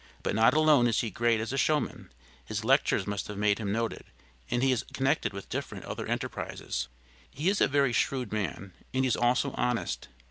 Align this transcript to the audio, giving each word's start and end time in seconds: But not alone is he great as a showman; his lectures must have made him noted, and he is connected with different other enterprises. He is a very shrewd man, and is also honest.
But 0.23 0.33
not 0.33 0.55
alone 0.55 0.87
is 0.87 1.01
he 1.01 1.11
great 1.11 1.39
as 1.39 1.53
a 1.53 1.59
showman; 1.59 2.11
his 2.43 2.65
lectures 2.65 3.05
must 3.05 3.27
have 3.27 3.37
made 3.37 3.59
him 3.59 3.71
noted, 3.71 4.05
and 4.49 4.63
he 4.63 4.71
is 4.71 4.83
connected 4.93 5.31
with 5.31 5.47
different 5.47 5.85
other 5.85 6.07
enterprises. 6.07 6.87
He 7.29 7.49
is 7.49 7.61
a 7.61 7.67
very 7.67 7.93
shrewd 7.93 8.33
man, 8.33 8.73
and 8.95 9.05
is 9.05 9.15
also 9.15 9.51
honest. 9.51 10.07